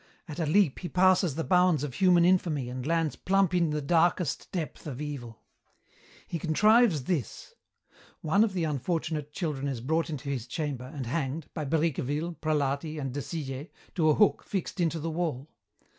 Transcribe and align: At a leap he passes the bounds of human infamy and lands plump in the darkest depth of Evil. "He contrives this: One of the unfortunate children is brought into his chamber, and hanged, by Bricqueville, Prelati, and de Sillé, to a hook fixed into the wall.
At 0.27 0.39
a 0.39 0.47
leap 0.47 0.79
he 0.79 0.89
passes 0.89 1.35
the 1.35 1.43
bounds 1.43 1.83
of 1.83 1.93
human 1.93 2.25
infamy 2.25 2.69
and 2.69 2.87
lands 2.87 3.15
plump 3.15 3.53
in 3.53 3.69
the 3.69 3.83
darkest 3.83 4.51
depth 4.51 4.87
of 4.87 4.99
Evil. 4.99 5.43
"He 6.25 6.39
contrives 6.39 7.03
this: 7.03 7.53
One 8.21 8.43
of 8.43 8.53
the 8.53 8.63
unfortunate 8.63 9.31
children 9.31 9.67
is 9.67 9.79
brought 9.79 10.09
into 10.09 10.29
his 10.29 10.47
chamber, 10.47 10.85
and 10.91 11.05
hanged, 11.05 11.49
by 11.53 11.65
Bricqueville, 11.65 12.35
Prelati, 12.41 12.97
and 12.99 13.13
de 13.13 13.19
Sillé, 13.19 13.69
to 13.93 14.09
a 14.09 14.15
hook 14.15 14.43
fixed 14.43 14.79
into 14.79 14.99
the 14.99 15.11
wall. 15.11 15.51